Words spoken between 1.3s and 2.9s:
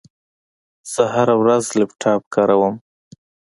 ورځ لپټاپ کاروم.